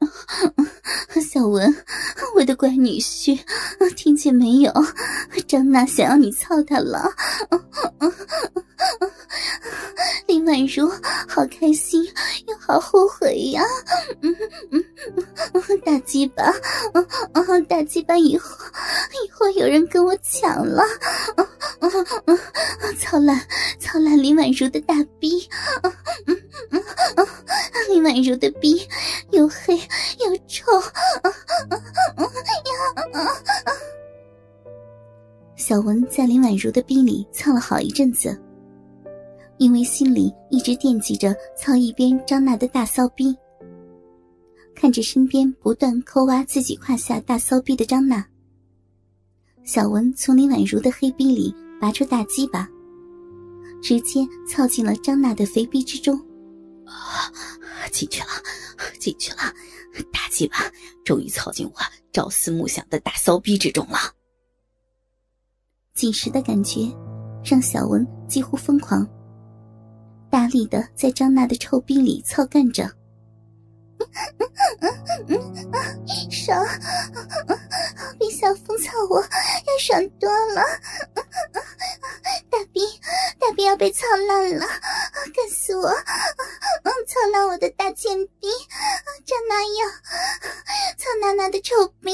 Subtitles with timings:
[1.20, 1.76] 小文，
[2.34, 3.38] 我的乖女婿，
[3.94, 4.72] 听见没有？
[5.46, 7.12] 张娜想要你操她了。
[10.26, 10.88] 林宛如，
[11.28, 12.04] 好开心
[12.46, 13.62] 又好后悔呀！
[15.84, 16.44] 大鸡巴，
[17.68, 18.56] 大鸡巴，以后
[19.24, 20.82] 以后有人跟我抢了。
[22.98, 23.40] 操烂，
[23.78, 25.48] 操烂林婉如的大逼！
[27.88, 28.86] 林婉如的逼
[29.30, 30.64] 又黑又臭。
[35.56, 38.36] 小文在林婉如的逼里蹭了好一阵子，
[39.58, 43.36] 因为心里一直惦记着操一边张娜的大骚逼。
[44.74, 48.26] 看着身边不断抠挖自己胯下大骚逼的张娜，
[49.64, 52.68] 小文从林婉如的黑逼里拔出大鸡巴，
[53.82, 56.18] 直接操进了张娜的肥逼之中。
[56.86, 57.30] 啊，
[57.92, 58.28] 进去了，
[58.98, 59.38] 进去了，
[60.12, 60.56] 大鸡巴
[61.04, 61.74] 终于操进我
[62.12, 63.98] 朝思暮想的大骚逼之中了。
[65.94, 66.90] 紧实的感觉
[67.44, 69.06] 让小文几乎疯狂，
[70.30, 72.90] 大力的在张娜的臭逼里操干着。
[76.30, 76.66] 爽，
[78.18, 80.62] 比小风操我要爽多了。
[82.50, 82.80] 大逼，
[83.38, 84.66] 大逼要被操烂了，
[85.34, 85.88] 干死我！
[87.06, 88.48] 操烂我的大贱逼，
[89.26, 89.88] 张娜要
[90.96, 92.12] 操娜娜的臭逼。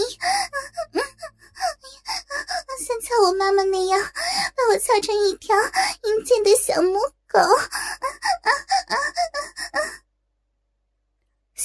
[2.86, 5.56] 像操我妈妈那样，把我操成一条
[6.02, 6.98] 阴间的小母
[7.28, 7.40] 狗！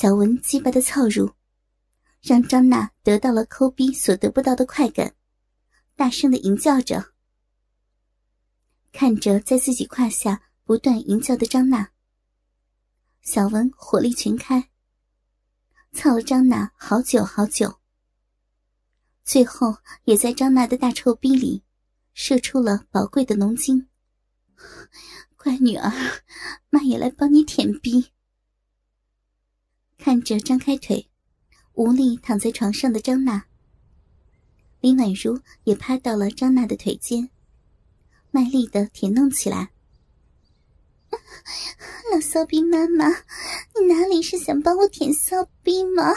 [0.01, 1.31] 小文鸡巴的操入，
[2.23, 5.13] 让张娜得到了抠逼所得不到的快感，
[5.95, 7.13] 大声的吟叫着。
[8.91, 11.91] 看着在自己胯下不断吟叫的张娜，
[13.21, 14.71] 小文火力全开，
[15.93, 17.71] 操了张娜好久好久。
[19.23, 21.61] 最后，也在张娜的大臭逼里
[22.15, 23.87] 射出了宝贵的浓精。
[25.37, 25.91] 乖女儿，
[26.71, 28.11] 妈也来帮你舔逼。
[30.03, 31.07] 看着张开腿、
[31.75, 33.45] 无力躺在床上的张娜，
[34.79, 37.29] 林婉如也趴到了张娜的腿间，
[38.31, 39.69] 卖力的舔弄起来。
[42.11, 46.11] 老骚逼妈妈，你哪里是想帮我舔骚逼吗？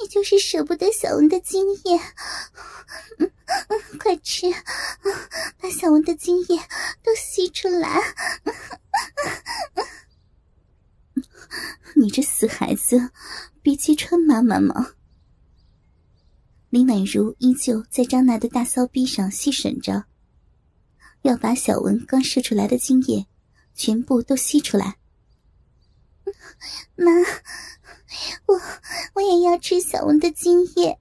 [0.00, 1.96] 你就是舍不得小文的精液。
[3.18, 3.30] 嗯
[3.68, 4.52] 嗯，快吃，
[5.60, 6.58] 把小文的精液
[7.04, 8.02] 都吸出来。
[11.98, 13.10] 你这死孩子，
[13.60, 14.92] 别揭穿妈妈吗？
[16.70, 20.04] 林婉如依旧在张娜的大骚逼上细吮着，
[21.22, 23.26] 要把小文刚射出来的精液。
[23.74, 24.98] 全部都吸出来，
[26.96, 27.12] 妈，
[28.46, 28.60] 我
[29.14, 30.98] 我也要吃小文的精液。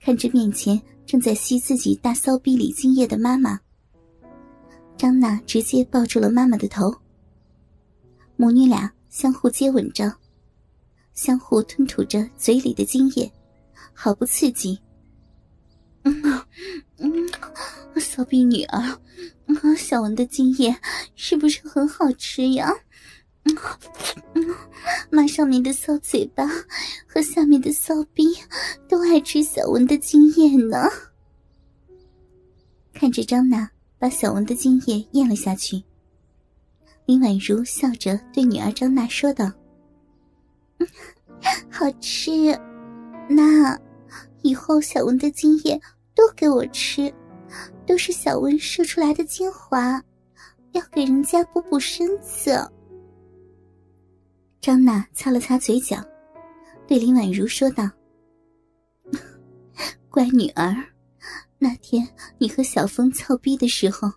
[0.00, 3.58] 看着面前正在吸自己大骚逼里精液的妈妈，
[4.96, 6.94] 张娜直接抱住了妈妈的头，
[8.36, 10.10] 母女俩相互接吻着，
[11.12, 13.30] 相互吞吐着嘴里的精液，
[13.92, 14.80] 好不刺激。
[16.04, 16.22] 嗯
[16.96, 17.10] 嗯，
[18.00, 18.98] 骚逼女儿。
[19.76, 20.74] 小文的精液
[21.16, 22.72] 是不是很好吃呀？
[25.10, 26.46] 妈上面的骚嘴巴
[27.06, 28.24] 和下面的骚逼
[28.88, 30.88] 都爱吃小文的精液呢。
[32.92, 33.68] 看着张娜
[33.98, 35.82] 把小文的精液咽了下去，
[37.10, 39.50] 林婉如笑着对女儿张娜说道
[41.68, 42.56] ：“好吃，
[43.28, 43.76] 那
[44.42, 45.76] 以后小文的精液
[46.14, 47.12] 都给我吃。”
[47.84, 50.00] 都是小文射出来的精华，
[50.70, 52.56] 要给人家补补身子。
[54.60, 56.00] 张娜擦了擦嘴角，
[56.86, 57.90] 对林婉如说道
[60.08, 60.72] ：“乖女儿，
[61.58, 62.06] 那天
[62.38, 64.08] 你和小峰操逼的时候，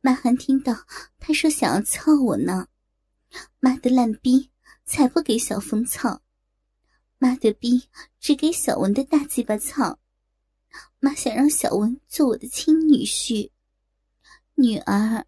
[0.00, 0.74] 妈还听到
[1.18, 2.68] 他说想要操我呢。
[3.60, 4.50] 妈的烂逼
[4.84, 6.22] 才不给小峰操，
[7.18, 7.82] 妈的逼
[8.18, 9.98] 只给小文的大鸡巴操。”
[11.00, 13.50] 妈想让小文做我的亲女婿，
[14.54, 15.24] 女儿，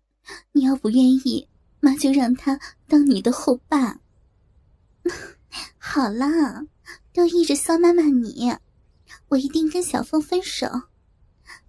[0.52, 1.48] 你要不愿意，
[1.80, 4.00] 妈就让他当你的后爸。
[5.78, 6.66] 好啦，
[7.12, 8.52] 都依着骚妈妈你，
[9.28, 10.66] 我一定跟小峰分手，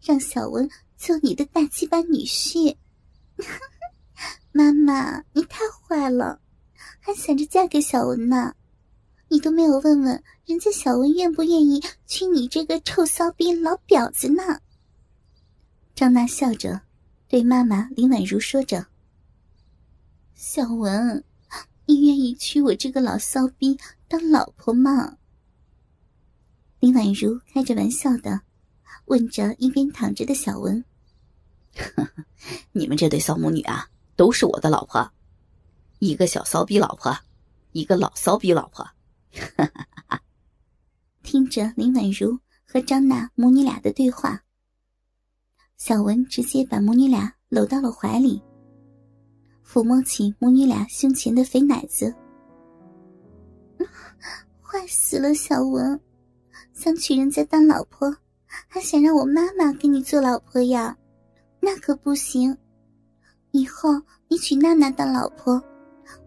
[0.02, 2.76] 让小文做你的大鸡巴女婿。
[4.52, 6.40] 妈妈，你太坏了，
[7.00, 8.54] 还想着嫁给小文呢？
[9.30, 14.60] 你都没有问问人家小文愿不愿意娶你这个臭骚逼老婊子呢？
[15.96, 16.82] 张娜笑着
[17.30, 18.88] 对妈妈林婉如说着
[20.36, 21.24] ：“小文，
[21.86, 23.80] 你愿意娶我这个老骚逼
[24.10, 25.18] 当老婆吗？”
[26.82, 28.42] 林婉如开着玩笑的
[29.06, 30.84] 问着一边躺着的小文
[32.74, 35.10] ：“你们这对骚母女啊，都是我的老婆，
[36.00, 37.18] 一个小骚逼老婆，
[37.72, 38.84] 一个老骚逼老婆。”
[39.34, 40.22] 哈哈哈！
[41.24, 44.44] 听着林婉如和张娜母女俩的对话，
[45.78, 48.42] 小文直接把母女俩搂到了怀里，
[49.66, 52.14] 抚摸起母女俩胸前的肥奶子。
[54.62, 56.00] 坏死了，小文，
[56.74, 58.14] 想娶人家当老婆，
[58.68, 60.98] 还想让我妈妈给你做老婆呀？
[61.62, 62.58] 那可不行！
[63.52, 65.62] 以后你娶娜娜当老婆。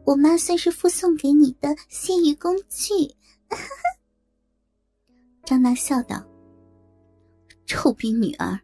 [0.05, 2.95] 我妈算是附送给你的泄欲工具。
[5.45, 6.23] 张娜笑道
[7.67, 8.61] ：“臭逼女儿，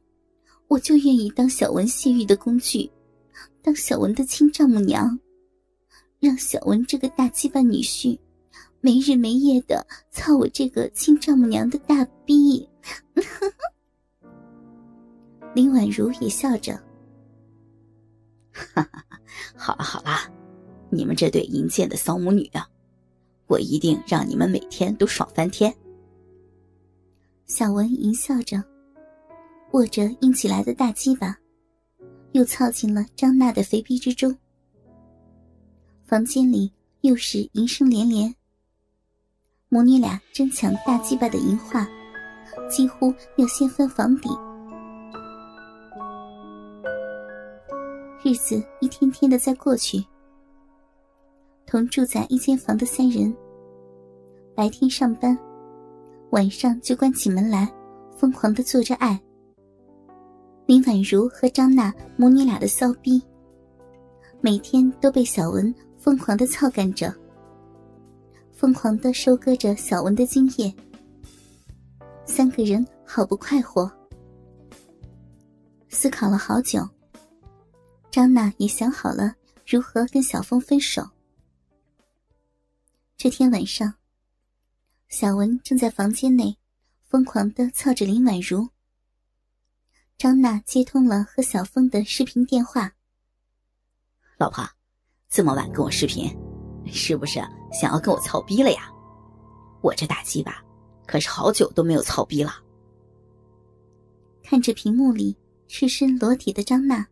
[0.68, 2.90] 我就愿意当小文泄欲的工具，
[3.62, 5.18] 当小文的亲丈母娘，
[6.20, 8.18] 让小文这个大鸡巴女婿
[8.80, 12.68] 没日没夜的操我这个亲丈母娘的大逼。
[15.54, 16.74] ”林婉如也笑着
[18.52, 19.04] ：“哈哈，
[19.56, 20.10] 好了好了。”
[20.92, 22.68] 你们这对淫贱的骚母女啊，
[23.46, 25.72] 我一定让你们每天都爽翻天。
[27.46, 28.60] 小文淫笑着，
[29.72, 31.38] 握着硬起来的大鸡巴，
[32.32, 34.36] 又操进了张娜的肥逼之中。
[36.04, 38.34] 房间里又是淫声连连，
[39.68, 41.88] 母女俩争抢大鸡巴的淫话，
[42.68, 44.49] 几乎要掀翻房顶。
[48.30, 50.00] 日子一天天的在过去。
[51.66, 53.34] 同住在一间房的三人，
[54.54, 55.36] 白天上班，
[56.30, 57.68] 晚上就关起门来，
[58.16, 59.20] 疯狂的做着爱。
[60.64, 63.20] 林婉如和张娜母女俩的骚逼，
[64.40, 67.12] 每天都被小文疯狂的操干着，
[68.52, 70.72] 疯狂的收割着小文的精液。
[72.24, 73.90] 三个人好不快活。
[75.88, 76.88] 思考了好久，
[78.10, 81.08] 张娜也想好了如何跟小峰分手。
[83.16, 83.94] 这天晚上，
[85.08, 86.56] 小文正在房间内
[87.04, 88.68] 疯狂的操着林婉如。
[90.18, 92.92] 张娜接通了和小峰的视频电话。
[94.36, 94.68] 老婆，
[95.28, 96.36] 这么晚跟我视频，
[96.86, 97.34] 是不是
[97.72, 98.90] 想要跟我操逼了呀？
[99.82, 100.62] 我这大鸡巴
[101.06, 102.54] 可是好久都没有操逼了。
[104.42, 105.36] 看着屏幕里
[105.68, 107.06] 赤身裸体的张娜，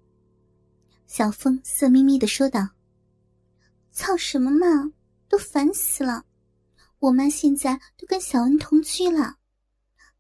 [1.09, 2.69] 小峰色眯眯的说道
[3.91, 4.93] ：“操什么嘛！”
[5.27, 6.25] 都烦死了！
[6.99, 9.37] 我妈现在都跟小恩同居了，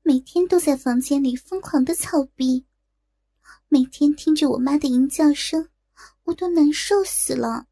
[0.02, 2.64] 每天都在房间里疯狂的操逼，
[3.68, 5.68] 每天听着我妈的淫叫声，
[6.24, 7.66] 我都难受死了。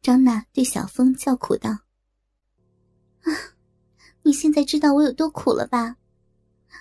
[0.00, 1.70] 张娜对小峰叫苦道
[3.22, 3.30] ：“啊，
[4.22, 5.96] 你现在知道我有多苦了吧？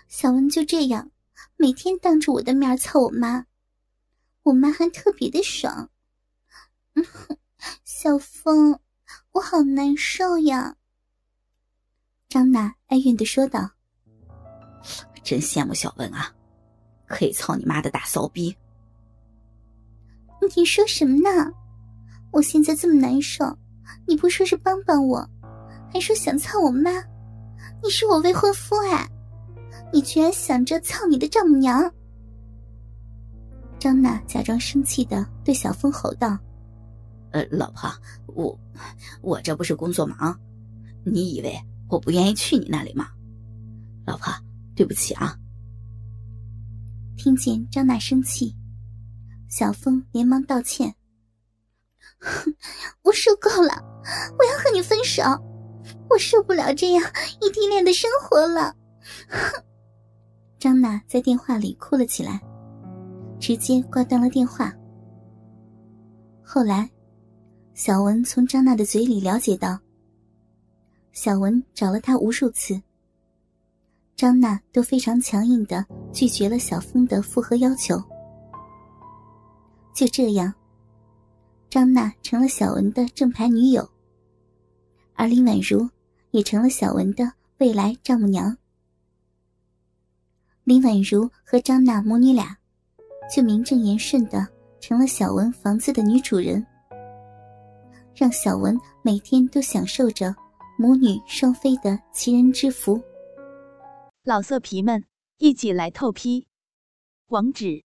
[0.07, 1.11] 小恩就这样，
[1.55, 3.45] 每天当着我的面操我妈，
[4.49, 5.89] 我妈还特别的爽。
[7.83, 8.79] 小峰。”
[9.31, 10.75] 我好难受呀！
[12.27, 13.69] 张娜哀怨的说道
[15.23, 16.33] ：“真羡慕小文啊，
[17.07, 18.55] 可以操你妈的大骚逼！”
[20.55, 21.51] 你说什么呢？
[22.31, 23.45] 我现在这么难受，
[24.07, 25.27] 你不说是帮帮我，
[25.93, 26.91] 还说想操我妈？
[27.83, 29.07] 你是我未婚夫哎！
[29.93, 31.91] 你居然想着操你的丈母娘！
[33.79, 36.37] 张娜假装生气的对小峰吼道。
[37.31, 37.89] 呃，老婆，
[38.27, 38.59] 我
[39.21, 40.37] 我这不是工作忙，
[41.05, 43.07] 你以为我不愿意去你那里吗？
[44.05, 44.33] 老婆，
[44.75, 45.37] 对不起啊。
[47.15, 48.55] 听见张娜生气，
[49.47, 50.95] 小峰连忙道歉
[53.03, 53.83] ：“我受够了，
[54.37, 55.21] 我要和你分手，
[56.09, 57.03] 我受不了这样
[57.41, 58.73] 异地恋的生活了。”
[59.29, 59.63] 哼
[60.57, 62.41] 张娜在电话里哭了起来，
[63.39, 64.73] 直接挂断了电话。
[66.43, 66.89] 后来。
[67.75, 69.79] 小文从张娜的嘴里了解到，
[71.13, 72.77] 小文找了他无数次，
[74.17, 77.97] 张娜都非常强硬的拒绝了小峰的复合要求。
[79.95, 80.53] 就这样，
[81.69, 83.89] 张娜成了小文的正牌女友，
[85.13, 85.89] 而林婉如
[86.31, 88.57] 也成了小文的未来丈母娘。
[90.65, 92.58] 林婉如和张娜母女俩，
[93.29, 94.47] 就名正言顺的
[94.81, 96.65] 成了小文房子的女主人，
[98.15, 100.35] 让小文每天都享受着
[100.79, 102.99] 母女双飞的奇人之福。
[104.23, 105.05] 老色皮们，
[105.37, 106.47] 一起来透批，
[107.27, 107.83] 网址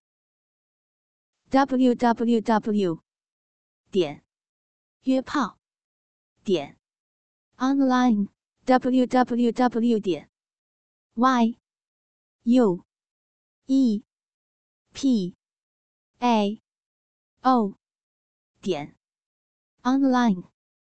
[1.51, 3.01] ：w w w
[3.91, 4.25] 点
[5.03, 5.59] 约炮
[6.43, 6.79] 点
[7.59, 8.29] online
[8.65, 10.31] w w w 点
[11.15, 11.59] y
[12.45, 12.85] u
[13.67, 14.03] e
[14.95, 15.35] p
[16.21, 16.63] a
[17.43, 17.77] o
[18.63, 18.95] 点
[19.83, 20.54] online。